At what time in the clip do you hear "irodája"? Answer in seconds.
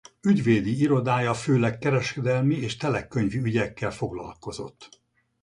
0.81-1.33